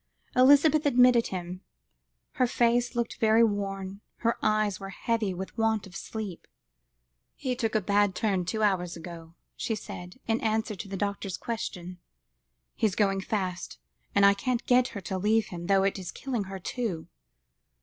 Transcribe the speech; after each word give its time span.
Elizabeth 0.35 0.87
admitted 0.87 1.27
him; 1.27 1.61
her 2.31 2.47
face 2.47 2.95
looked 2.95 3.17
very 3.19 3.43
worn, 3.43 4.01
her 4.15 4.35
eyes 4.41 4.79
were 4.79 4.89
heavy 4.89 5.31
with 5.31 5.55
want 5.59 5.85
of 5.85 5.95
sleep. 5.95 6.47
"He 7.35 7.55
took 7.55 7.75
a 7.75 7.81
bad 7.81 8.15
turn 8.15 8.45
two 8.45 8.63
hours 8.63 8.97
ago," 8.97 9.35
she 9.55 9.75
said, 9.75 10.19
in 10.27 10.41
answer 10.41 10.73
to 10.75 10.87
the 10.87 10.97
doctor's 10.97 11.37
question; 11.37 11.99
"he's 12.73 12.95
going 12.95 13.21
fast, 13.21 13.77
and 14.15 14.25
I 14.25 14.33
can't 14.33 14.65
get 14.65 14.87
her 14.97 15.01
to 15.01 15.19
leave 15.19 15.49
him, 15.49 15.67
though 15.67 15.83
it 15.83 15.99
is 15.99 16.11
killing 16.11 16.45
her, 16.45 16.57
too." 16.57 17.07